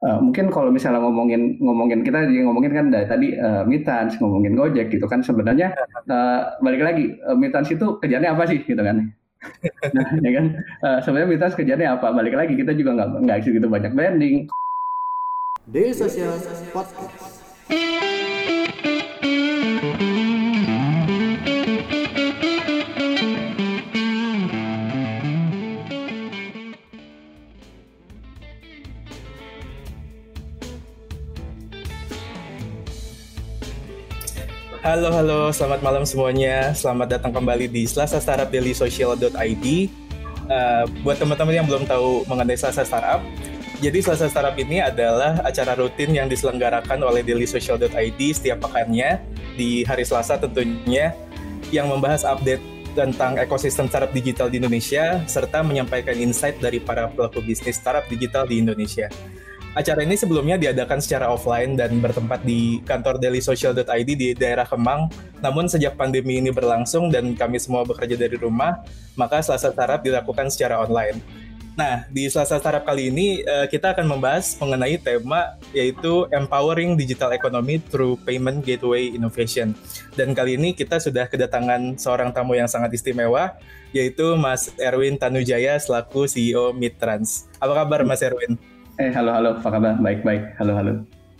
[0.00, 4.56] Uh, mungkin kalau misalnya ngomongin ngomongin kita jadi ngomongin kan dari tadi uh, Mitans ngomongin
[4.56, 5.76] Gojek gitu kan sebenarnya
[6.08, 9.12] uh, balik lagi uh, Mitans itu kerjanya apa sih gitu kan?
[9.92, 10.44] Nah, ya kan?
[10.80, 12.16] Uh, sebenarnya Mitans kerjanya apa?
[12.16, 14.48] Balik lagi kita juga nggak nggak gitu banyak branding.
[15.68, 16.32] Daily Social
[16.72, 17.39] Podcast
[34.90, 36.74] Halo, halo, selamat malam semuanya.
[36.74, 39.66] Selamat datang kembali di Selasa Startup Daily Social.id.
[40.50, 43.22] Uh, buat teman-teman yang belum tahu mengenai Selasa Startup,
[43.78, 49.22] jadi Selasa Startup ini adalah acara rutin yang diselenggarakan oleh Daily Social.id setiap pekannya
[49.54, 51.14] di hari Selasa tentunya
[51.70, 52.58] yang membahas update
[52.98, 58.42] tentang ekosistem startup digital di Indonesia serta menyampaikan insight dari para pelaku bisnis startup digital
[58.42, 59.06] di Indonesia.
[59.70, 65.06] Acara ini sebelumnya diadakan secara offline dan bertempat di kantor dailysocial.id di daerah Kemang.
[65.38, 68.82] Namun sejak pandemi ini berlangsung dan kami semua bekerja dari rumah,
[69.14, 71.22] maka Selasa Startup dilakukan secara online.
[71.78, 77.30] Nah, di Selasa Startup kali ini eh, kita akan membahas mengenai tema yaitu Empowering Digital
[77.30, 79.78] Economy Through Payment Gateway Innovation.
[80.18, 83.54] Dan kali ini kita sudah kedatangan seorang tamu yang sangat istimewa,
[83.94, 87.46] yaitu Mas Erwin Tanujaya selaku CEO Midtrans.
[87.62, 88.58] Apa kabar Mas Erwin?
[89.00, 89.96] Eh, halo, halo, apa kabar?
[89.96, 90.92] Baik-baik, halo, halo.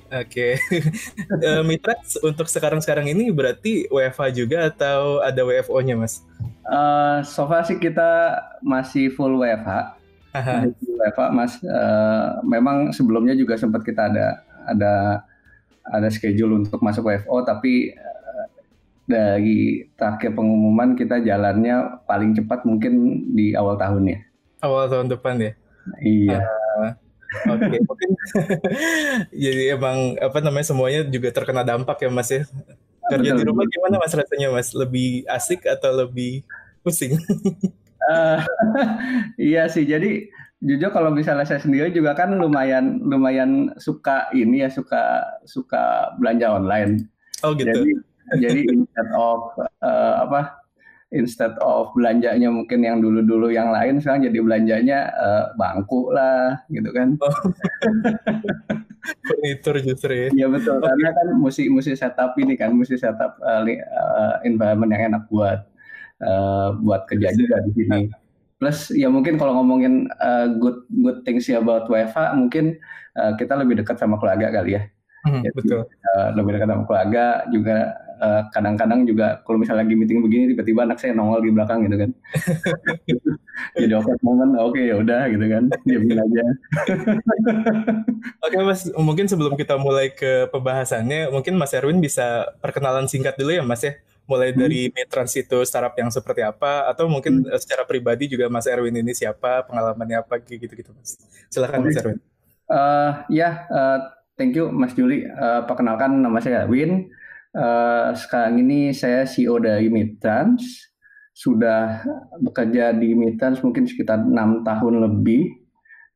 [0.08, 0.80] Oke, okay.
[1.44, 1.92] uh, Mitra
[2.24, 6.24] untuk sekarang-sekarang ini berarti WFA juga atau ada WFO-nya, Mas?
[6.64, 8.32] Uh, so far sih kita
[8.64, 9.92] masih full WFH.
[10.32, 11.52] Masih full WFH, Mas.
[11.60, 14.94] Uh, memang sebelumnya juga sempat kita ada ada
[15.84, 18.46] ada schedule untuk masuk WFO, tapi uh,
[19.04, 24.18] dari terakhir pengumuman kita jalannya paling cepat mungkin di awal tahun ya.
[24.64, 25.52] Awal tahun depan ya.
[26.00, 26.40] Iya.
[26.40, 26.59] Uh,
[27.30, 28.10] Oke, okay, mungkin
[29.30, 32.42] jadi emang apa namanya semuanya juga terkena dampak ya Mas ya.
[33.10, 34.74] Kerja di rumah gimana Mas rasanya Mas?
[34.74, 36.42] Lebih asik atau lebih
[36.82, 37.18] pusing?
[38.10, 38.42] uh,
[39.50, 39.86] iya sih.
[39.86, 40.26] Jadi
[40.60, 46.50] jujur kalau misalnya saya sendiri juga kan lumayan lumayan suka ini ya suka suka belanja
[46.50, 47.06] online.
[47.46, 47.70] Oh gitu.
[47.70, 47.92] Jadi
[48.38, 50.59] jadi instead of uh, apa
[51.10, 56.90] instead of belanjanya mungkin yang dulu-dulu yang lain sekarang jadi belanjanya uh, bangku lah gitu
[56.94, 57.34] kan oh.
[59.26, 60.86] furnitur justru ya iya betul okay.
[60.86, 65.66] karena kan mesti mesti setup ini kan mesti setup uh, uh, environment yang enak buat
[66.22, 68.00] uh, buat kerja juga di sini
[68.62, 72.78] plus ya mungkin kalau ngomongin uh, good good things about WFA mungkin
[73.18, 74.84] uh, kita lebih dekat sama keluarga kali ya
[75.20, 75.80] Hmm, Jadi, betul.
[75.84, 77.76] Uh, lebih dekat sama keluarga juga
[78.20, 81.96] kadang kadang-kadang juga kalau misalnya lagi meeting begini tiba-tiba anak saya nongol di belakang gitu
[81.96, 82.10] kan.
[83.76, 86.44] Jadi awkward moment, oke okay, ya udah gitu kan, diamin aja.
[88.40, 93.36] oke okay, Mas, mungkin sebelum kita mulai ke pembahasannya, mungkin Mas Erwin bisa perkenalan singkat
[93.36, 94.94] dulu ya Mas ya mulai dari hmm.
[94.94, 97.58] Metrans itu startup yang seperti apa atau mungkin hmm.
[97.58, 101.18] secara pribadi juga Mas Erwin ini siapa pengalamannya apa gitu-gitu Mas
[101.50, 102.22] silakan Mas Erwin
[102.70, 103.98] uh, ya uh,
[104.40, 105.28] Thank you Mas Juli.
[105.28, 107.12] Uh, perkenalkan nama saya Win.
[107.50, 110.62] Uh, sekarang ini saya CEO dari Midtrans.
[111.34, 112.04] Sudah
[112.38, 115.50] bekerja di Midtrans mungkin sekitar enam tahun lebih.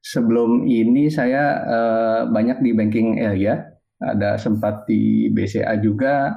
[0.05, 3.67] Sebelum ini saya uh, banyak di banking area.
[3.99, 6.31] Ada sempat di BCA juga.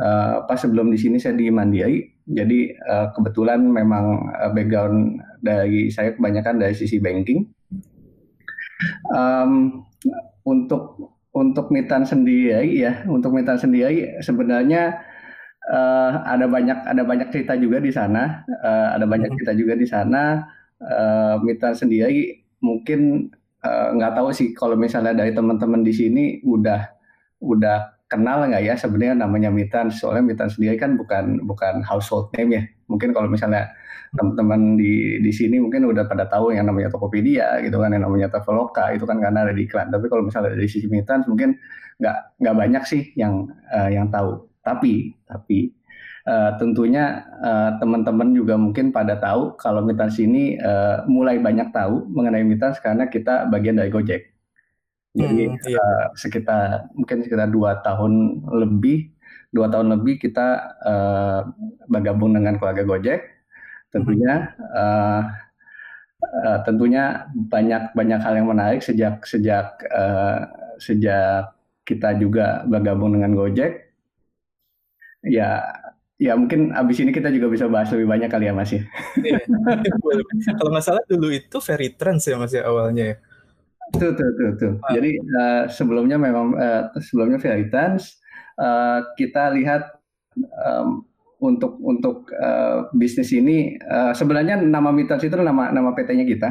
[0.00, 2.08] Uh, pas sebelum di sini saya di Mandiri.
[2.30, 2.70] Jadi
[3.10, 4.22] kebetulan memang
[4.54, 7.42] background dari saya kebanyakan dari sisi banking.
[9.10, 9.82] Um,
[10.46, 15.00] untuk untuk Mitan sendiri ya, untuk Mitan sendiri sebenarnya
[15.72, 19.36] uh, ada banyak ada banyak cerita juga di sana, uh, ada banyak hmm.
[19.40, 20.44] cerita juga di sana.
[20.80, 23.32] Uh, Mitan sendiri mungkin
[23.96, 26.88] nggak uh, tahu sih kalau misalnya dari teman-teman di sini udah
[27.40, 28.74] udah kenal nggak ya?
[28.76, 29.88] Sebenarnya namanya Mitan.
[29.88, 33.70] Soalnya Mitan sendiri kan bukan bukan household name ya mungkin kalau misalnya
[34.10, 38.26] teman-teman di di sini mungkin udah pada tahu yang namanya Tokopedia gitu kan yang namanya
[38.26, 39.94] Traveloka itu kan karena ada di iklan.
[39.94, 41.54] Tapi kalau misalnya dari sisi Mitans mungkin
[42.02, 44.50] nggak nggak banyak sih yang uh, yang tahu.
[44.66, 45.70] Tapi tapi
[46.26, 52.10] uh, tentunya uh, teman-teman juga mungkin pada tahu kalau Mitans ini uh, mulai banyak tahu
[52.10, 54.34] mengenai Mitans karena kita bagian dari Gojek.
[55.10, 55.78] Jadi hmm, iya.
[55.78, 59.10] uh, sekitar mungkin sekitar dua tahun lebih
[59.50, 61.40] dua tahun lebih kita uh,
[61.90, 63.20] bergabung dengan keluarga Gojek
[63.90, 65.26] tentunya uh,
[66.22, 70.46] uh, tentunya banyak banyak hal yang menarik sejak sejak uh,
[70.78, 71.50] sejak
[71.82, 73.90] kita juga bergabung dengan Gojek
[75.26, 75.66] ya
[76.20, 78.84] ya mungkin abis ini kita juga bisa bahas lebih banyak kali ya Mas ya.
[79.16, 79.40] Iya.
[80.60, 83.16] Kalau nggak salah dulu itu Ferry Trans ya Mas ya awalnya ya.
[83.96, 84.72] Tuh, tuh, tuh, tuh.
[84.86, 84.94] Ah.
[84.94, 88.19] Jadi uh, sebelumnya memang uh, sebelumnya Veritans
[88.60, 89.88] uh, kita lihat
[90.36, 91.08] um,
[91.40, 96.50] untuk untuk uh, bisnis ini uh, sebenarnya nama Mitans itu nama nama PT-nya kita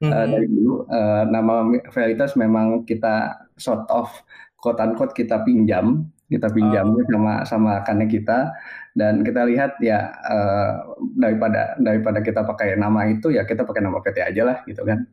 [0.00, 0.10] mm-hmm.
[0.10, 4.08] uh, dari dulu uh, nama Veritas memang kita sort of
[4.56, 7.04] quote unquote kita pinjam kita pinjam oh.
[7.10, 8.54] sama sama kannya kita
[8.96, 14.00] dan kita lihat ya uh, daripada daripada kita pakai nama itu ya kita pakai nama
[14.00, 15.04] PT aja lah gitu kan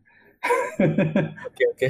[1.48, 1.88] Oke oke.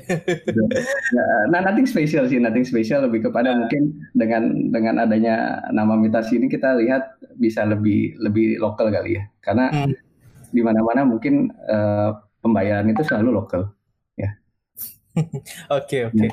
[1.52, 3.66] nah, nothing special sih, nothing special lebih kepada nah.
[3.66, 9.24] mungkin dengan dengan adanya nama mitasi ini kita lihat bisa lebih lebih lokal kali ya,
[9.44, 9.94] karena hmm.
[10.52, 13.72] di mana-mana mungkin uh, pembayaran itu selalu lokal,
[14.16, 14.36] ya.
[15.78, 16.28] Oke oke.
[16.30, 16.32] Ya.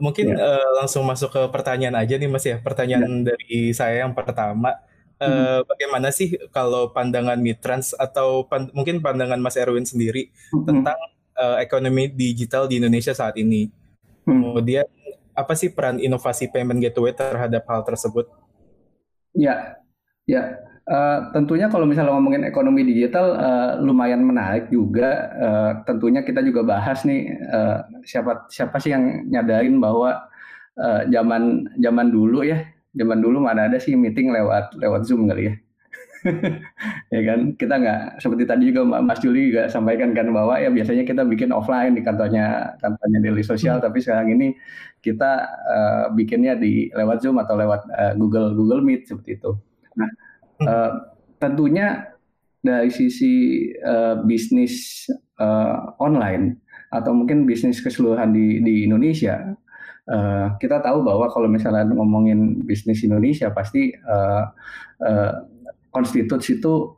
[0.00, 0.40] Mungkin ya.
[0.40, 2.56] uh, langsung masuk ke pertanyaan aja nih Mas ya.
[2.56, 3.36] Pertanyaan ya.
[3.36, 4.72] dari saya yang pertama,
[5.20, 10.64] uh, bagaimana sih kalau pandangan Mitrans atau pan mungkin pandangan Mas Erwin sendiri hmm.
[10.64, 10.98] tentang
[11.36, 13.68] uh, ekonomi digital di Indonesia saat ini?
[14.26, 14.52] Hmm.
[14.52, 14.86] Kemudian
[15.32, 18.28] apa sih peran inovasi payment gateway terhadap hal tersebut?
[19.32, 19.80] Ya,
[20.28, 20.60] ya.
[20.82, 25.30] Uh, tentunya kalau misalnya ngomongin ekonomi digital uh, lumayan menarik juga.
[25.38, 30.26] Uh, tentunya kita juga bahas nih uh, siapa siapa sih yang nyadarin bahwa
[30.74, 32.66] uh, zaman zaman dulu ya,
[32.98, 35.54] zaman dulu mana ada sih meeting lewat lewat Zoom kali ya.
[37.14, 41.02] Ya kan kita nggak seperti tadi juga Mas Juli juga sampaikan kan bahwa ya biasanya
[41.02, 43.84] kita bikin offline di kantornya kantornya daily sosial hmm.
[43.84, 44.54] tapi sekarang ini
[45.02, 49.58] kita uh, bikinnya di lewat Zoom atau lewat uh, Google Google Meet seperti itu.
[49.98, 50.10] Nah
[50.62, 50.90] uh,
[51.42, 52.06] tentunya
[52.62, 55.06] dari sisi uh, bisnis
[55.42, 56.62] uh, online
[56.94, 59.58] atau mungkin bisnis keseluruhan di di Indonesia
[60.08, 64.44] uh, kita tahu bahwa kalau misalnya ngomongin bisnis Indonesia pasti uh,
[65.02, 65.34] uh,
[65.92, 66.96] konstitusi itu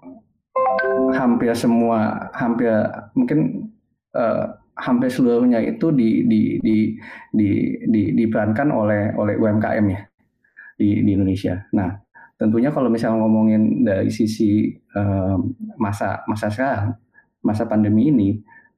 [1.13, 2.71] hampir semua hampir
[3.13, 3.71] mungkin
[4.15, 6.77] uh, hampir seluruhnya itu di di di
[7.31, 7.49] di,
[7.87, 10.03] di diperankan oleh oleh UMKM ya
[10.79, 11.63] di di Indonesia.
[11.75, 11.95] Nah,
[12.35, 15.39] tentunya kalau misalnya ngomongin dari sisi uh,
[15.79, 16.99] masa masa sekarang,
[17.47, 18.29] masa pandemi ini,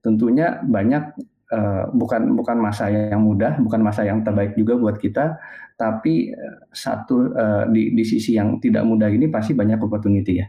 [0.05, 1.17] tentunya banyak
[1.53, 5.39] uh, bukan bukan masa yang mudah, bukan masa yang terbaik juga buat kita,
[5.77, 10.49] tapi eh, satu uh, di, di sisi yang tidak mudah ini pasti banyak opportunity ya.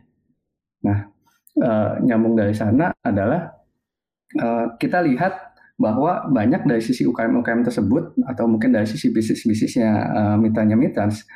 [0.88, 1.04] Nah,
[1.60, 3.52] uh, nyambung dari sana adalah
[4.40, 10.36] uh, kita lihat bahwa banyak dari sisi UKM-UKM tersebut atau mungkin dari sisi bisnis-bisnisnya uh,
[10.40, 11.28] mitanya mitans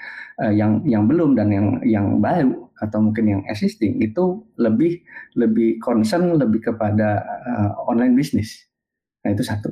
[0.41, 5.05] uh, yang yang belum dan yang yang baru atau mungkin yang existing itu lebih
[5.37, 8.70] lebih concern lebih kepada uh, online bisnis.
[9.21, 9.69] Nah itu satu.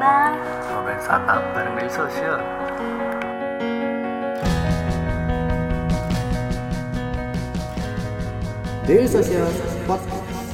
[0.00, 0.32] Bang?
[0.72, 2.40] Ngobrolin startup bareng Daily Social.
[8.88, 9.44] Daily Social
[9.84, 10.48] Podcast.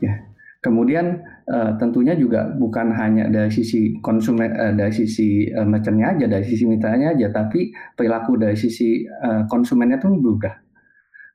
[0.00, 0.16] Ya,
[0.64, 6.26] kemudian uh, tentunya juga bukan hanya dari sisi konsumen, uh, dari sisi uh, merchantnya aja,
[6.28, 10.54] dari sisi mitranya aja, tapi perilaku dari sisi uh, konsumennya tuh berubah.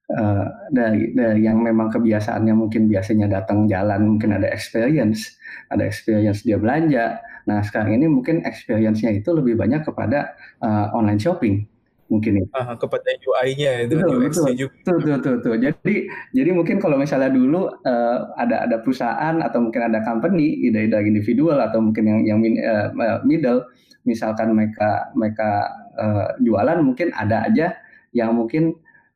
[0.07, 5.35] Uh, dari, dari yang memang kebiasaannya mungkin biasanya datang jalan mungkin ada experience
[5.67, 7.19] ada experience dia belanja.
[7.43, 10.31] Nah sekarang ini mungkin experience-nya itu lebih banyak kepada
[10.63, 11.67] uh, online shopping
[12.07, 12.45] mungkin ya.
[12.55, 14.73] Uh, kepada UI-nya itu betul, UX betul, juga.
[14.83, 15.95] Betul, betul, betul, Jadi
[16.35, 21.59] jadi mungkin kalau misalnya dulu uh, ada ada perusahaan atau mungkin ada company ide-ide individual
[21.59, 23.63] atau mungkin yang yang uh, middle
[24.07, 25.67] misalkan mereka mereka
[25.99, 27.75] uh, jualan mungkin ada aja
[28.15, 28.71] yang mungkin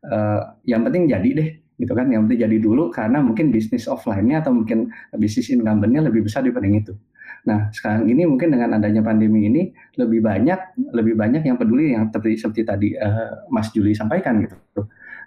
[0.05, 1.49] uh, yang penting jadi deh
[1.81, 6.29] gitu kan yang penting jadi dulu karena mungkin bisnis offline-nya atau mungkin bisnis incumbent-nya lebih
[6.29, 6.93] besar dibanding itu.
[7.47, 12.13] Nah sekarang ini mungkin dengan adanya pandemi ini lebih banyak lebih banyak yang peduli yang
[12.13, 14.57] seperti seperti tadi uh, Mas Juli sampaikan gitu.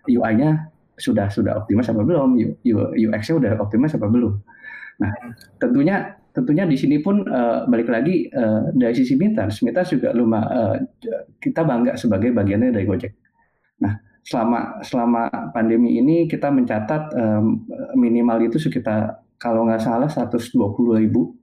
[0.04, 2.38] UI-nya sudah sudah optimis apa belum?
[2.94, 4.35] UX-nya sudah optimis apa belum?
[5.02, 5.12] Nah
[5.59, 10.87] tentunya tentunya di sini pun uh, balik lagi uh, dari sisi Mitas, Mitas juga lumayan
[10.87, 13.12] uh, kita bangga sebagai bagiannya dari Gojek.
[13.83, 17.66] Nah selama selama pandemi ini kita mencatat um,
[17.99, 20.54] minimal itu sekitar kalau nggak salah 120
[21.02, 21.35] ribu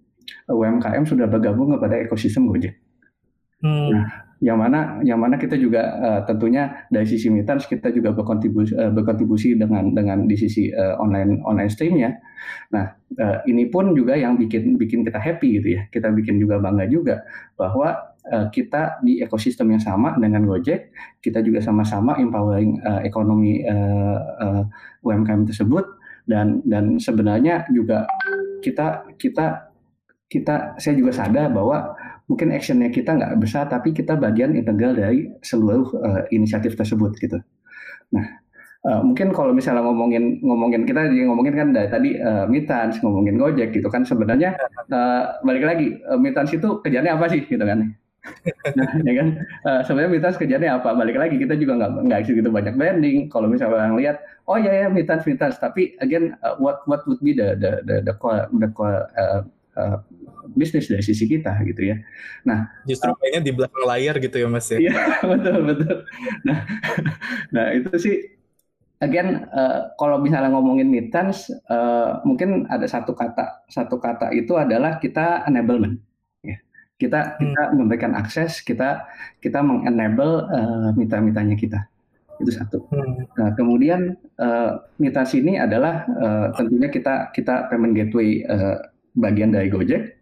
[0.49, 2.75] UMKM sudah bergabung kepada ekosistem Gojek.
[3.61, 3.93] Hmm.
[3.93, 4.05] Nah,
[4.41, 8.89] yang mana yang mana kita juga uh, tentunya dari sisi Mitans kita juga berkontribusi uh,
[8.89, 12.17] berkontribusi dengan dengan di sisi uh, online online streamnya.
[12.73, 12.89] Nah
[13.21, 15.85] uh, ini pun juga yang bikin bikin kita happy gitu ya.
[15.93, 17.21] Kita bikin juga bangga juga
[17.53, 20.89] bahwa uh, kita di ekosistem yang sama dengan Gojek,
[21.21, 24.63] kita juga sama-sama empowering uh, ekonomi uh, uh,
[25.05, 25.85] UMKM tersebut
[26.25, 28.09] dan dan sebenarnya juga
[28.65, 29.70] kita kita
[30.31, 31.91] kita saya juga sadar bahwa
[32.31, 37.43] mungkin actionnya kita nggak besar tapi kita bagian integral dari seluruh uh, inisiatif tersebut gitu.
[38.15, 38.39] Nah
[38.87, 43.35] uh, mungkin kalau misalnya ngomongin ngomongin kita jadi ngomongin kan dari tadi uh, Mitans ngomongin
[43.35, 44.55] Gojek gitu kan sebenarnya
[44.87, 47.91] uh, balik lagi uh, Mitans itu kerjanya apa sih gitu kan?
[48.77, 49.27] nah, ya kan
[49.65, 50.95] uh, sebenarnya Mitans kerjanya apa?
[50.95, 53.27] Balik lagi kita juga nggak nggak gitu banyak branding.
[53.27, 57.19] Kalau misalnya orang lihat oh ya ya Mitans Mitans tapi again uh, what what would
[57.19, 59.43] be the the the the core the core uh,
[59.77, 59.97] uh,
[60.51, 61.97] bisnis dari sisi kita gitu ya.
[62.43, 64.79] Nah, justru kayaknya di belakang layar gitu ya Mas ya.
[64.81, 64.93] Iya,
[65.31, 65.97] betul betul.
[66.47, 66.59] Nah,
[67.55, 68.15] nah itu sih
[69.01, 74.97] again uh, kalau misalnya ngomongin mittens uh, mungkin ada satu kata satu kata itu adalah
[74.99, 76.01] kita enablement
[76.43, 76.57] ya.
[76.99, 77.39] Kita hmm.
[77.39, 79.07] kita memberikan akses, kita
[79.39, 81.79] kita mengenable uh, mitra-mitranya kita
[82.41, 82.81] itu satu.
[82.89, 83.29] Hmm.
[83.37, 89.67] Nah, kemudian uh, mitas ini adalah uh, tentunya kita kita payment gateway uh, bagian dari
[89.67, 90.21] Gojek.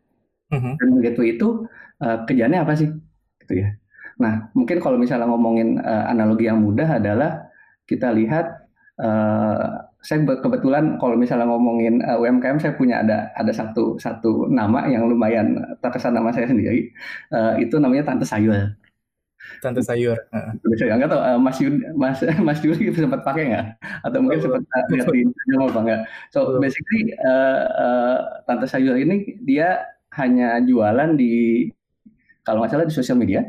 [0.50, 0.74] Uh-huh.
[0.82, 1.70] Dan gateway itu
[2.02, 2.90] uh, kerjanya apa sih?
[3.46, 3.70] Gitu ya.
[4.20, 7.48] Nah, mungkin kalau misalnya ngomongin uh, analogi yang mudah adalah
[7.88, 8.68] kita lihat
[9.00, 14.88] uh, saya kebetulan kalau misalnya ngomongin uh, UMKM saya punya ada ada satu satu nama
[14.88, 16.92] yang lumayan terkesan nama saya sendiri.
[17.32, 18.76] Uh, itu namanya Tante Sayur.
[19.60, 20.18] Tante sayur.
[20.64, 23.66] Bisa nggak tahu uh, Mas Yudi, Mas Mas Yudi sempat pakai nggak?
[24.06, 24.62] Atau mungkin sempat
[24.94, 26.02] lihat di Instagram apa nggak?
[26.32, 29.82] So basically uh, uh, Tante sayur ini dia
[30.18, 31.68] hanya jualan di
[32.46, 33.42] kalau nggak salah di sosial media.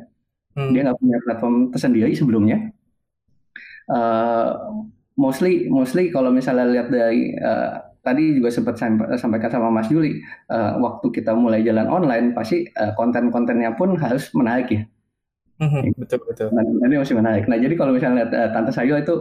[0.57, 0.75] Hmm.
[0.75, 2.75] Dia nggak punya platform tersendiri sebelumnya.
[3.91, 4.85] Uh,
[5.19, 8.81] mostly mostly kalau misalnya lihat dari uh, tadi juga sempat
[9.21, 14.33] sampaikan sama Mas Juli, uh, waktu kita mulai jalan online pasti uh, konten-kontennya pun harus
[14.33, 14.83] menarik ya
[15.61, 16.49] Mm-hmm, betul betul.
[16.57, 17.45] Nah, ini masih menarik.
[17.45, 19.13] Nah, jadi kalau misalnya lihat uh, Tante Sayo itu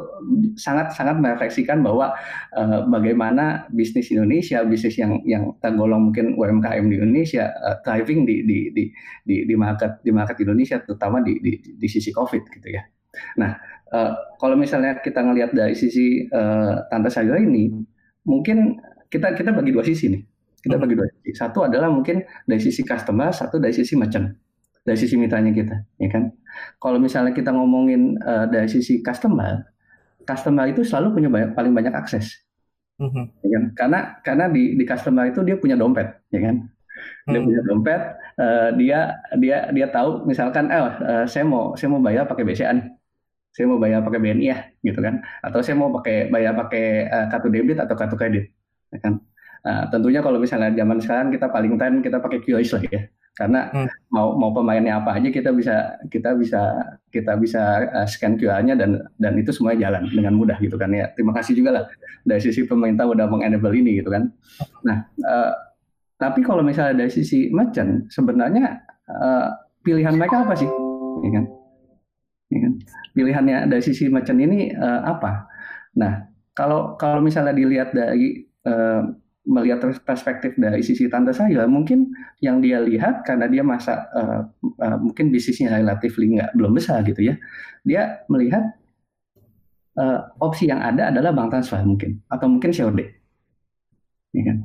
[0.56, 2.16] sangat sangat merefleksikan bahwa
[2.56, 8.48] uh, bagaimana bisnis Indonesia, bisnis yang yang tergolong mungkin UMKM di Indonesia uh, thriving di
[8.48, 8.88] di di
[9.28, 12.88] di di market di market Indonesia, terutama di di, di sisi COVID gitu ya.
[13.36, 13.60] Nah,
[13.92, 17.68] uh, kalau misalnya kita ngelihat dari sisi uh, Tante Sayo ini,
[18.24, 18.80] mungkin
[19.12, 20.24] kita kita bagi dua sisi nih.
[20.64, 21.36] Kita bagi dua sisi.
[21.36, 24.49] Satu adalah mungkin dari sisi customer, satu dari sisi merchant
[24.90, 26.34] dari sisi mitranya kita, ya kan?
[26.82, 29.62] Kalau misalnya kita ngomongin uh, dari sisi customer,
[30.26, 32.42] customer itu selalu punya banyak, paling banyak akses,
[32.98, 33.26] mm-hmm.
[33.46, 33.64] ya kan?
[33.78, 36.66] Karena karena di di customer itu dia punya dompet, ya kan?
[37.30, 37.46] Dia mm-hmm.
[37.46, 38.02] punya dompet,
[38.42, 39.00] uh, dia
[39.38, 42.90] dia dia tahu misalkan, eh uh, saya mau saya mau bayar pakai BCA nih,
[43.54, 45.22] saya mau bayar pakai BNI ya, gitu kan?
[45.46, 48.50] Atau saya mau pakai bayar pakai uh, kartu debit atau kartu kredit,
[48.90, 49.22] ya kan?
[49.60, 53.02] Nah, tentunya kalau misalnya zaman sekarang kita paling tren kita pakai QRIS lah ya
[53.38, 54.12] karena hmm.
[54.12, 56.76] mau mau pemainnya apa aja kita bisa kita bisa
[57.08, 61.08] kita bisa uh, scan QR-nya dan dan itu semuanya jalan dengan mudah gitu kan ya.
[61.16, 61.84] Terima kasih juga lah
[62.28, 64.28] dari sisi pemerintah udah mengenable ini gitu kan.
[64.84, 65.54] Nah uh,
[66.20, 69.56] tapi kalau misalnya dari sisi merchant sebenarnya uh,
[69.88, 70.68] pilihan mereka apa sih?
[71.24, 71.46] Ya kan?
[72.52, 72.74] Ya kan?
[73.16, 75.48] Pilihannya dari sisi merchant ini uh, apa?
[75.96, 79.08] Nah kalau kalau misalnya dilihat dari uh,
[79.48, 82.12] melihat perspektif dari sisi tante saya, mungkin
[82.44, 84.42] yang dia lihat karena dia masa uh,
[84.84, 87.36] uh, mungkin bisnisnya relatif nggak belum besar gitu ya,
[87.82, 88.76] dia melihat
[89.98, 93.00] uh, opsi yang ada adalah bank transfer mungkin atau mungkin COD.
[94.36, 94.58] Ya kan?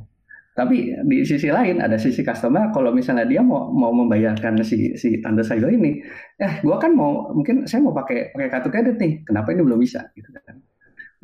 [0.55, 5.19] Tapi di sisi lain ada sisi customer kalau misalnya dia mau mau membayarkan si si
[5.19, 5.99] tante saya ini,
[6.39, 9.83] eh gua kan mau mungkin saya mau pakai pakai kartu kredit nih, kenapa ini belum
[9.83, 10.63] bisa gitu kan.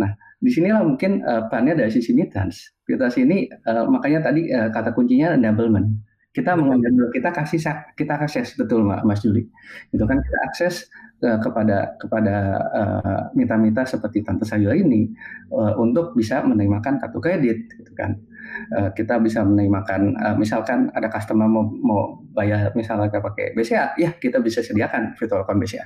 [0.03, 2.73] Nah, di sinilah mungkin uh, perannya dari sisi mitrans.
[2.89, 6.01] Kita sini uh, makanya tadi uh, kata kuncinya enablement.
[6.33, 7.61] Kita mengambil kita kasih
[7.93, 9.45] kita akses betul Mas Juli.
[9.93, 10.89] Itu kan kita akses
[11.21, 12.37] uh, kepada kepada
[12.73, 15.13] uh, mitra-mitra seperti Tante Sayur ini
[15.53, 18.17] uh, untuk bisa menerimakan kartu kredit gitu kan.
[18.73, 24.17] Uh, kita bisa menerimakan uh, misalkan ada customer mau mau bayar misalnya pakai BCA, ya
[24.17, 25.85] kita bisa sediakan virtual account BCA.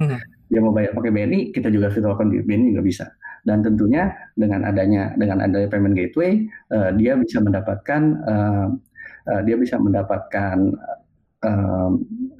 [0.00, 0.16] Hmm.
[0.48, 3.04] Dia mau bayar pakai BNI, kita juga virtual account BNI juga bisa
[3.48, 8.68] dan tentunya dengan adanya dengan adanya payment gateway uh, dia bisa mendapatkan uh,
[9.28, 10.56] uh, dia bisa mendapatkan
[11.44, 11.90] uh,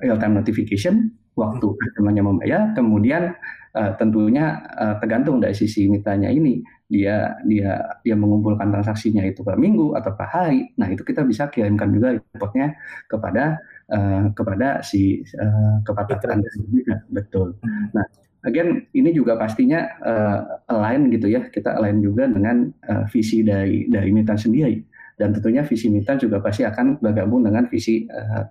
[0.00, 2.60] real time notification waktu customernya membayar.
[2.76, 3.32] Kemudian
[3.76, 9.56] uh, tentunya uh, tergantung dari sisi mitranya ini dia dia dia mengumpulkan transaksinya itu per
[9.56, 10.74] minggu atau per hari.
[10.76, 12.74] Nah itu kita bisa kirimkan juga reportnya
[13.06, 13.56] kepada
[13.88, 16.96] uh, kepada si uh, kepada juga.
[17.08, 17.56] Betul.
[17.62, 17.94] Hmm.
[17.94, 18.06] nah
[18.46, 23.86] again ini juga pastinya uh, align gitu ya kita align juga dengan uh, visi dari
[23.88, 24.80] dari Mita sendiri
[25.20, 28.44] dan tentunya visi Mita juga pasti akan bergabung dengan visi uh,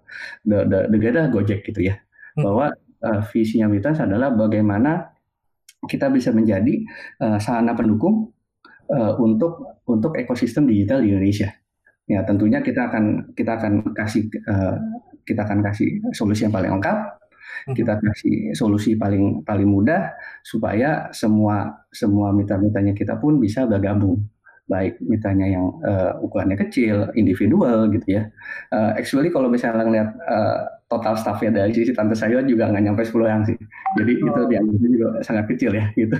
[0.46, 1.98] the, the, the Gojek gitu ya
[2.38, 2.44] hmm.
[2.46, 2.72] bahwa
[3.06, 5.10] uh, visinya Mita adalah bagaimana
[5.88, 6.84] kita bisa menjadi
[7.24, 8.30] uh, sarana pendukung
[8.92, 11.50] uh, untuk untuk ekosistem digital di Indonesia
[12.10, 14.76] Ya tentunya kita akan kita akan kasih uh,
[15.30, 16.98] kita akan kasih solusi yang paling lengkap.
[17.78, 20.14] Kita kasih solusi paling paling mudah
[20.46, 24.24] supaya semua semua mitra-mitranya kita pun bisa bergabung
[24.70, 28.30] baik mitranya yang uh, ukurannya kecil, individual gitu ya.
[28.70, 33.02] Uh, actually kalau misalnya ngeliat uh, total staffnya dari sisi tante saya juga nggak nyampe
[33.02, 33.58] 10 orang sih.
[33.98, 34.30] Jadi oh.
[34.30, 36.16] itu dianggapnya juga sangat kecil ya gitu.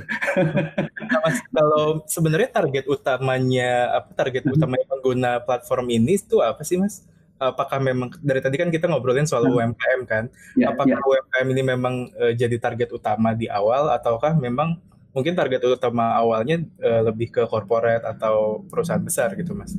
[1.10, 3.70] Nah, mas, kalau sebenarnya target utamanya
[4.02, 4.54] apa target hmm.
[4.58, 7.06] utamanya pengguna platform ini itu apa sih mas?
[7.40, 9.56] Apakah memang dari tadi kan kita ngobrolin soal hmm.
[9.56, 10.28] UMKM kan?
[10.60, 11.04] Ya, Apakah ya.
[11.04, 14.76] UMKM ini memang uh, jadi target utama di awal ataukah memang
[15.16, 19.74] mungkin target utama awalnya uh, lebih ke corporate atau perusahaan besar gitu mas?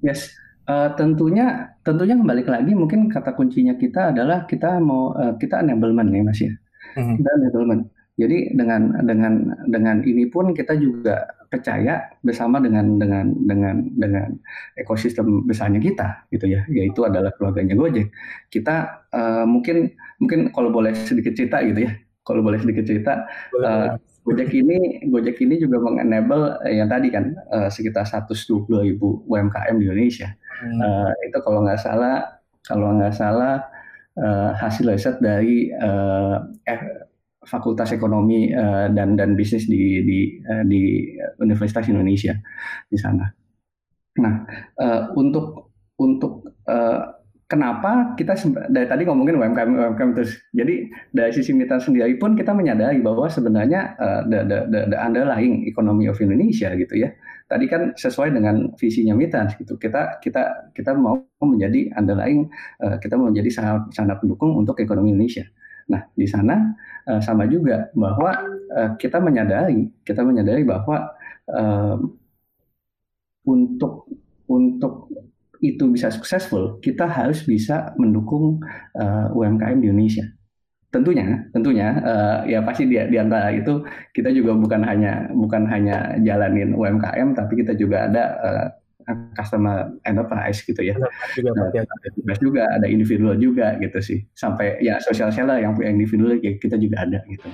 [0.00, 0.32] Yes,
[0.70, 6.08] uh, tentunya tentunya kembali lagi mungkin kata kuncinya kita adalah kita mau uh, kita enablement
[6.08, 6.52] nih mas ya,
[6.96, 7.16] mm-hmm.
[7.20, 7.82] kita enablement.
[8.20, 9.32] Jadi dengan dengan
[9.66, 14.28] dengan ini pun kita juga percaya bersama dengan dengan dengan dengan
[14.80, 18.08] ekosistem besarnya kita gitu ya, yaitu adalah keluarganya Gojek.
[18.48, 21.92] Kita uh, mungkin mungkin kalau boleh sedikit cerita gitu ya,
[22.24, 23.28] kalau boleh sedikit cerita.
[23.52, 23.88] Boleh, uh,
[24.24, 29.76] Gojek ini Gojek ini juga mengenable eh, yang tadi kan uh, sekitar 120 ribu UMKM
[29.76, 30.32] di Indonesia.
[30.64, 30.80] Hmm.
[30.80, 33.60] Uh, itu kalau nggak salah kalau nggak salah
[34.16, 36.40] uh, hasil riset dari uh,
[37.42, 41.10] Fakultas Ekonomi uh, dan dan Bisnis di di uh, di
[41.42, 42.34] Universitas Indonesia
[42.86, 43.26] di sana.
[44.22, 44.34] Nah,
[44.78, 47.22] uh, untuk untuk uh,
[47.52, 48.32] kenapa kita
[48.72, 50.40] dari tadi ngomongin UMKM UMKM terus.
[50.56, 54.58] Jadi dari sisi mitra sendiri pun kita menyadari bahwa sebenarnya uh, the, the,
[54.88, 57.12] the, underlying economy of Indonesia gitu ya.
[57.52, 59.76] Tadi kan sesuai dengan visinya mitra gitu.
[59.76, 62.48] Kita kita kita mau menjadi underlying
[62.80, 65.44] uh, kita mau menjadi sangat sangat pendukung untuk ekonomi Indonesia.
[65.90, 66.74] Nah, di sana
[67.08, 68.30] uh, sama juga bahwa
[68.70, 71.10] uh, kita menyadari kita menyadari bahwa
[73.42, 74.06] untuk
[74.46, 75.10] untuk
[75.58, 78.62] itu bisa successful, kita harus bisa mendukung
[78.94, 80.26] uh, UMKM di Indonesia.
[80.92, 81.88] Tentunya, tentunya
[82.44, 83.80] ya pasti di, di antara itu
[84.12, 88.24] kita juga bukan hanya bukan hanya jalanin UMKM, tapi kita juga ada
[89.36, 90.94] customer enterprise gitu ya.
[91.34, 94.18] Juga, nah, juga ada individual juga gitu sih.
[94.34, 97.46] Sampai ya social seller yang punya individual ya kita juga ada gitu.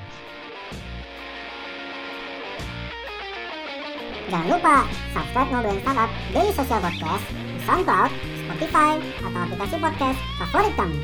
[4.28, 4.84] Jangan lupa
[5.16, 7.24] subscribe Ngobrolin Startup Daily Social Podcast
[7.68, 8.12] SoundCloud,
[8.48, 10.98] Spotify, atau aplikasi podcast favorit kamu.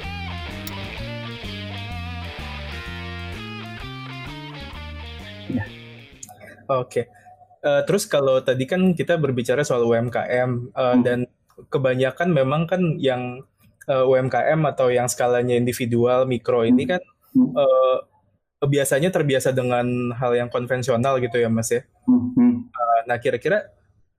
[5.53, 5.65] Ya.
[6.73, 7.05] Oke.
[7.05, 7.24] Okay.
[7.65, 11.01] Uh, eh, terus kalau tadi kan kita berbicara soal UMKM uh, hmm.
[11.01, 11.19] dan
[11.73, 13.41] kebanyakan memang kan yang
[13.89, 16.91] uh, eh, UMKM atau yang skalanya individual mikro ini hmm.
[16.93, 17.03] kan
[17.57, 17.99] uh,
[18.65, 21.89] biasanya terbiasa dengan hal yang konvensional gitu ya Mas ya.
[22.05, 22.69] Hmm.
[22.69, 23.73] Uh, nah kira-kira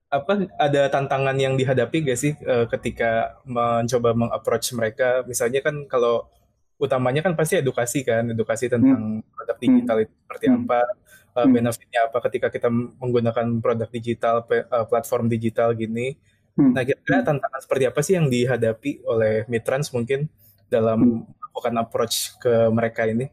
[0.10, 6.30] apa ada tantangan yang dihadapi gak sih uh, ketika mencoba mengapproach mereka misalnya kan kalau
[6.78, 9.34] utamanya kan pasti edukasi kan edukasi tentang hmm.
[9.34, 10.80] produk digital itu seperti apa
[11.36, 16.16] uh, benefitnya apa ketika kita menggunakan produk digital uh, platform digital gini
[16.56, 16.72] hmm.
[16.72, 20.32] nah kira-kira tantangan seperti apa sih yang dihadapi oleh Mitrans mungkin
[20.72, 21.24] dalam hmm.
[21.28, 23.30] melakukan approach ke mereka ini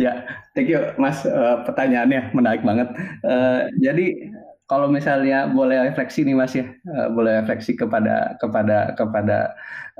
[0.00, 0.24] Ya,
[0.56, 1.22] thank you Mas.
[1.22, 2.90] Uh, pertanyaannya menarik banget.
[3.22, 4.32] Uh, jadi
[4.66, 9.38] kalau misalnya boleh refleksi nih Mas ya, uh, boleh refleksi kepada kepada kepada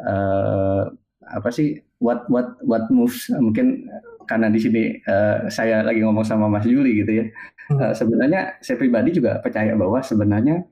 [0.01, 0.89] uh,
[1.29, 3.87] apa sih what what what moves mungkin
[4.25, 7.27] karena di sini uh, saya lagi ngomong sama Mas Juli gitu ya.
[7.73, 10.67] Uh, sebenarnya saya pribadi juga percaya bahwa sebenarnya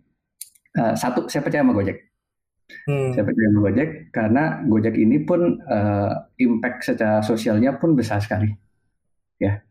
[0.79, 1.99] uh, satu saya percaya sama Gojek.
[2.87, 3.11] Hmm.
[3.15, 8.53] Saya percaya sama Gojek karena Gojek ini pun uh, impact secara sosialnya pun besar sekali.
[9.41, 9.65] Ya,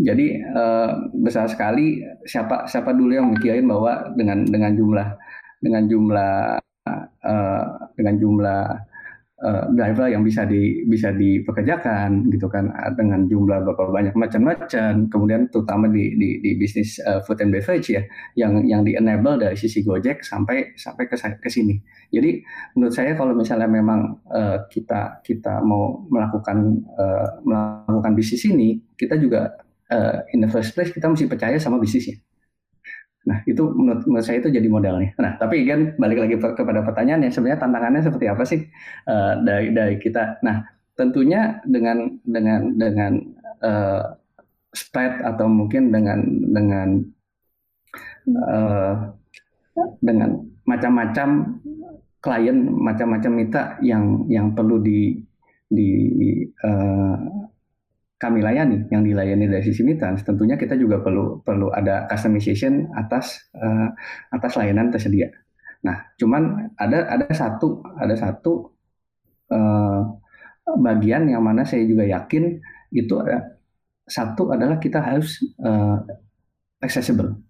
[0.00, 5.08] jadi uh, besar sekali siapa siapa dulu yang mikirin bahwa dengan dengan jumlah
[5.60, 6.56] dengan jumlah
[7.20, 7.64] uh,
[8.00, 8.64] dengan jumlah
[9.40, 15.48] uh, driver yang bisa di bisa dipekerjakan gitu kan dengan jumlah berapa banyak macam-macam kemudian
[15.48, 18.04] terutama di di, di bisnis uh, food and beverage ya
[18.36, 21.80] yang yang di enable dari sisi Gojek sampai sampai ke ke sini.
[22.12, 22.40] Jadi
[22.76, 29.16] menurut saya kalau misalnya memang uh, kita kita mau melakukan uh, melakukan bisnis ini kita
[29.16, 29.56] juga
[29.90, 32.29] uh, in the first place kita mesti percaya sama bisnisnya.
[33.20, 35.12] Nah, itu menurut, menurut saya itu jadi modalnya.
[35.20, 38.60] Nah, tapi kan balik lagi kepada pertanyaannya, sebenarnya tantangannya seperti apa sih
[39.08, 40.40] uh, dari dari kita?
[40.40, 40.64] Nah,
[40.96, 43.12] tentunya dengan dengan dengan
[43.60, 44.16] uh,
[44.72, 46.88] spread atau mungkin dengan dengan
[48.40, 48.94] uh,
[50.00, 50.30] dengan
[50.64, 51.60] macam-macam
[52.20, 55.20] klien, macam-macam mitra yang yang perlu di
[55.70, 55.88] di
[56.64, 57.39] uh,
[58.20, 63.48] kami layani yang dilayani dari sisi mitrans tentunya kita juga perlu perlu ada customization atas
[63.56, 63.88] uh,
[64.30, 65.32] atas layanan tersedia
[65.80, 68.68] Nah, cuman ada ada satu ada satu
[69.48, 70.00] uh,
[70.76, 72.60] bagian yang mana saya juga yakin
[72.92, 73.56] itu ada
[74.04, 76.04] satu adalah kita harus uh,
[76.84, 77.40] accessible.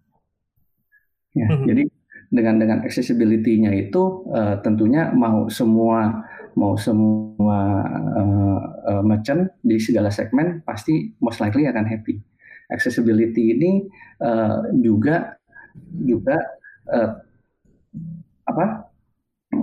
[1.35, 1.67] Ya, mm -hmm.
[1.67, 1.83] Jadi
[2.31, 6.23] dengan dengan accessibility-nya itu uh, tentunya mau semua
[6.57, 7.85] mau semua
[8.17, 8.61] uh,
[8.91, 12.19] uh, merchant di segala segmen pasti most likely akan happy.
[12.71, 13.87] Accessibility ini
[14.23, 15.37] uh, juga
[16.07, 16.39] juga
[16.91, 17.11] uh,
[18.47, 18.87] apa?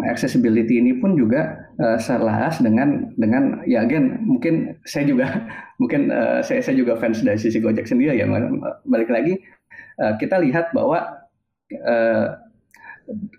[0.08, 5.48] Accessibility ini pun juga uh, selaras dengan dengan ya again mungkin saya juga
[5.82, 8.28] mungkin uh, saya saya juga fans dari sisi Gojek sendiri ya
[8.84, 9.40] balik lagi
[10.04, 11.24] uh, kita lihat bahwa
[11.72, 12.28] uh,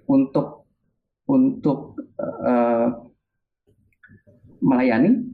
[0.08, 0.64] untuk
[1.28, 3.08] untuk uh,
[4.61, 5.29] melayani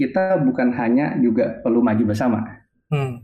[0.00, 3.20] kita bukan hanya juga perlu maju bersama, hmm.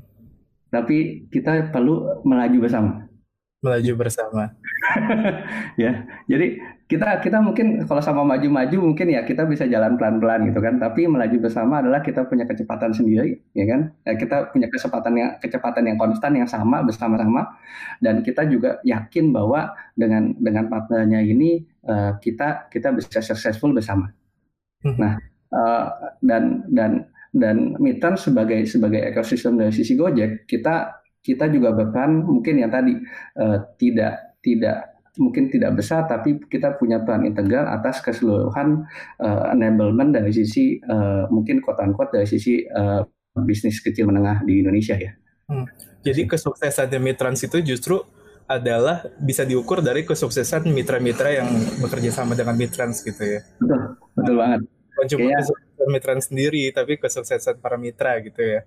[0.68, 2.92] tapi kita perlu melaju bersama.
[3.64, 4.52] Melaju bersama.
[5.82, 10.60] ya, jadi kita kita mungkin kalau sama maju-maju mungkin ya kita bisa jalan pelan-pelan gitu
[10.60, 13.96] kan, tapi melaju bersama adalah kita punya kecepatan sendiri, ya kan?
[14.04, 17.56] Ya, kita punya kecepatan yang kecepatan yang konstan yang sama bersama-sama,
[18.04, 24.12] dan kita juga yakin bahwa dengan dengan partnernya ini uh, kita kita bisa successful bersama.
[24.84, 24.94] Hmm.
[25.00, 25.16] Nah,
[25.52, 25.86] uh,
[26.24, 27.06] dan dan
[27.36, 32.96] dan Mitan sebagai sebagai ekosistem dari sisi Gojek kita kita juga berperan mungkin yang tadi
[33.38, 38.84] uh, tidak tidak mungkin tidak besar tapi kita punya peran integral atas keseluruhan
[39.20, 43.02] uh, enablement dari sisi uh, mungkin kota kota dari sisi uh,
[43.42, 45.12] bisnis kecil menengah di Indonesia ya.
[45.50, 45.68] Hmm.
[46.04, 47.98] Jadi kesuksesan Mitrans itu justru
[48.46, 51.50] adalah bisa diukur dari kesuksesan mitra-mitra yang
[51.82, 53.40] bekerja sama dengan Mitrans gitu ya.
[53.58, 53.80] Betul,
[54.14, 54.60] betul banget.
[54.96, 58.64] Bukan cuma Kayaknya, kesuksesan mitra sendiri, tapi kesuksesan para mitra gitu ya.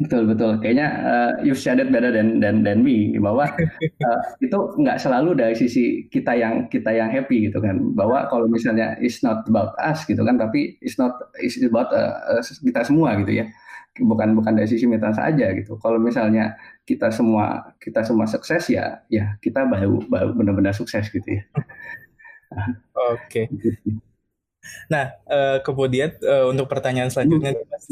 [0.00, 0.56] Betul betul.
[0.64, 5.36] Kayaknya uh, you said it better than than than me bahwa uh, itu nggak selalu
[5.36, 7.92] dari sisi kita yang kita yang happy gitu kan.
[7.92, 12.40] Bahwa kalau misalnya it's not about us gitu kan, tapi it's not it's about uh,
[12.40, 13.46] kita semua gitu ya.
[14.00, 15.76] Bukan bukan dari sisi mitra saja gitu.
[15.76, 16.56] Kalau misalnya
[16.88, 21.44] kita semua kita semua sukses ya ya kita baru baru benar-benar sukses gitu ya.
[23.12, 23.46] Oke.
[23.46, 24.09] Okay.
[24.92, 27.86] Nah, uh, kemudian uh, untuk pertanyaan selanjutnya, Mas,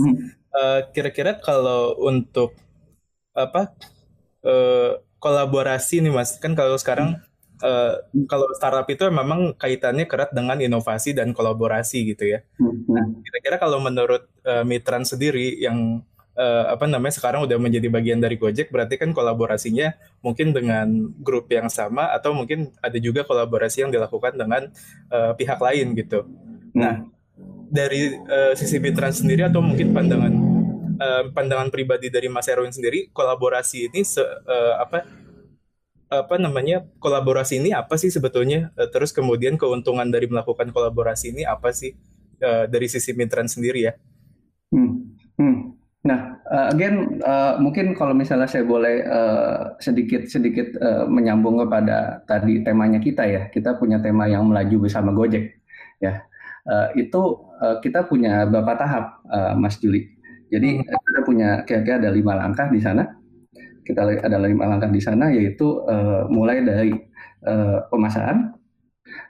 [0.53, 2.53] uh, kira-kira kalau untuk
[3.33, 3.73] apa
[4.45, 7.19] uh, kolaborasi nih, Mas, kan kalau sekarang
[7.63, 12.45] uh, kalau startup itu memang kaitannya kerat dengan inovasi dan kolaborasi gitu ya.
[12.61, 16.03] Nah, kira-kira kalau menurut uh, Mitran sendiri yang
[16.39, 21.51] uh, apa namanya sekarang udah menjadi bagian dari Gojek, berarti kan kolaborasinya mungkin dengan grup
[21.51, 24.71] yang sama atau mungkin ada juga kolaborasi yang dilakukan dengan
[25.11, 26.25] uh, pihak lain gitu.
[26.79, 26.95] Nah,
[27.69, 30.33] dari uh, sisi Bitran sendiri atau mungkin pandangan
[31.03, 35.03] uh, pandangan pribadi dari Mas Erwin sendiri, kolaborasi ini se, uh, apa
[36.09, 38.71] apa namanya kolaborasi ini apa sih sebetulnya?
[38.79, 41.99] Uh, terus kemudian keuntungan dari melakukan kolaborasi ini apa sih
[42.41, 43.93] uh, dari sisi Mitran sendiri ya?
[44.71, 45.19] Hmm.
[45.35, 45.75] Hmm.
[46.07, 52.23] Nah, uh, again uh, mungkin kalau misalnya saya boleh uh, sedikit sedikit uh, menyambung kepada
[52.25, 55.59] tadi temanya kita ya, kita punya tema yang melaju bersama Gojek
[55.99, 56.23] ya
[56.69, 57.21] uh, itu
[57.59, 60.07] uh, kita punya beberapa tahap, uh, Mas Juli.
[60.49, 60.85] Jadi hmm.
[60.85, 63.05] kita punya kira-kira ada lima langkah di sana.
[63.85, 66.93] Kita ada lima langkah di sana, yaitu uh, mulai dari
[67.49, 68.53] uh, pemasaran,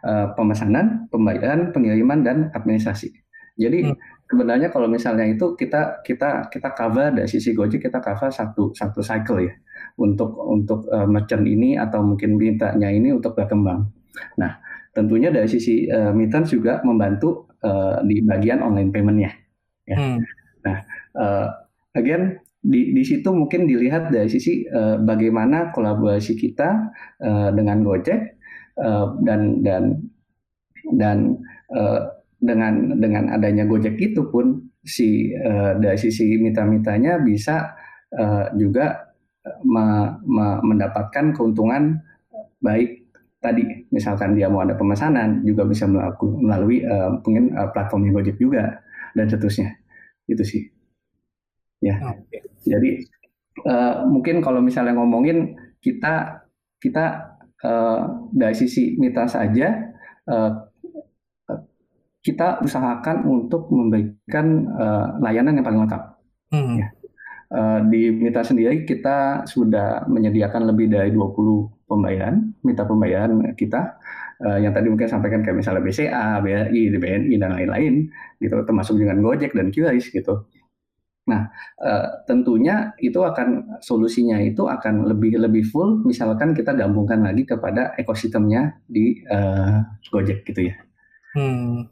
[0.03, 3.15] uh, pemesanan, pembayaran, pengiriman, dan administrasi.
[3.59, 3.95] Jadi hmm.
[4.31, 9.03] sebenarnya kalau misalnya itu kita kita kita cover dari sisi Gojek kita cover satu satu
[9.03, 9.55] cycle ya
[9.99, 13.91] untuk untuk uh, merchant ini atau mungkin mintanya ini untuk berkembang.
[14.39, 14.63] Nah,
[14.99, 19.31] tentunya dari sisi uh, Mitrans juga membantu uh, di bagian online paymentnya.
[19.87, 19.95] Ya.
[19.95, 20.19] Hmm.
[20.67, 20.77] Nah,
[21.15, 21.47] uh,
[21.95, 26.91] again di di situ mungkin dilihat dari sisi uh, bagaimana kolaborasi kita
[27.23, 28.43] uh, dengan Gojek
[28.83, 30.03] uh, dan dan
[30.99, 31.39] dan
[31.71, 37.79] uh, dengan dengan adanya Gojek itu pun si uh, dari sisi mitra-mitranya bisa
[38.19, 39.15] uh, juga
[39.63, 42.03] me, me, mendapatkan keuntungan
[42.59, 42.98] baik
[43.39, 48.83] tadi misalkan dia mau ada pemesanan juga bisa melalui uh, mungkin uh, platform Gojek juga
[49.15, 49.79] dan seterusnya
[50.27, 50.63] itu sih
[51.79, 52.43] ya okay.
[52.67, 52.91] jadi
[53.63, 56.43] uh, mungkin kalau misalnya ngomongin kita
[56.83, 59.95] kita uh, dari sisi mitra saja
[60.27, 60.53] uh,
[62.19, 66.03] kita usahakan untuk memberikan uh, layanan yang paling lengkap
[66.51, 66.77] hmm.
[66.83, 66.87] ya.
[67.53, 73.97] Uh, di mitra sendiri kita sudah menyediakan lebih dari 20 pembayaran, minta pembayaran kita
[74.45, 77.95] uh, yang tadi mungkin sampaikan kayak misalnya BCA, BRI, BNI dan lain-lain
[78.39, 80.49] gitu, termasuk dengan Gojek dan QRIS gitu.
[81.29, 81.45] Nah,
[81.85, 87.93] uh, tentunya itu akan solusinya itu akan lebih lebih full misalkan kita gabungkan lagi kepada
[88.01, 90.77] ekosistemnya di uh, Gojek gitu ya.
[91.37, 91.85] Hmm.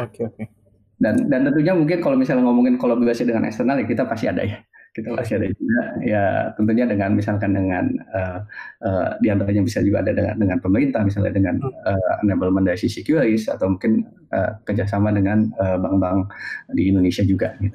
[0.00, 0.32] Oke oke.
[0.32, 0.63] Okay, okay.
[0.94, 4.58] Dan dan tentunya mungkin kalau misalnya ngomongin kolaborasi dengan eksternal ya kita pasti ada ya
[4.94, 8.38] kita masih ada juga ya tentunya dengan misalkan dengan uh,
[8.86, 13.02] uh, di antaranya bisa juga ada dengan dengan pemerintah misalnya dengan uh, enablement dari sisi
[13.02, 17.74] atau mungkin uh, kerjasama dengan bank-bank uh, di Indonesia juga gitu.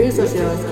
[0.00, 0.69] Daily Social Podcast.